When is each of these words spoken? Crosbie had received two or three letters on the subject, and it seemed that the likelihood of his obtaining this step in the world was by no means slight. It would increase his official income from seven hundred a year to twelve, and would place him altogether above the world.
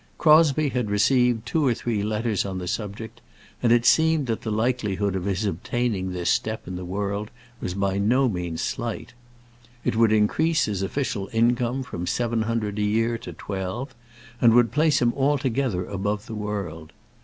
Crosbie 0.17 0.69
had 0.69 0.89
received 0.89 1.45
two 1.45 1.63
or 1.63 1.75
three 1.75 2.01
letters 2.01 2.43
on 2.43 2.57
the 2.57 2.67
subject, 2.67 3.21
and 3.61 3.71
it 3.71 3.85
seemed 3.85 4.25
that 4.25 4.41
the 4.41 4.49
likelihood 4.51 5.15
of 5.15 5.25
his 5.25 5.45
obtaining 5.45 6.11
this 6.11 6.31
step 6.31 6.67
in 6.67 6.75
the 6.75 6.83
world 6.85 7.29
was 7.61 7.75
by 7.75 7.99
no 7.99 8.27
means 8.27 8.63
slight. 8.63 9.13
It 9.83 9.95
would 9.95 10.11
increase 10.11 10.65
his 10.65 10.81
official 10.81 11.29
income 11.33 11.83
from 11.83 12.07
seven 12.07 12.41
hundred 12.41 12.79
a 12.79 12.81
year 12.81 13.19
to 13.19 13.31
twelve, 13.31 13.93
and 14.41 14.55
would 14.55 14.71
place 14.71 15.03
him 15.03 15.13
altogether 15.13 15.85
above 15.85 16.25
the 16.25 16.33
world. 16.33 16.93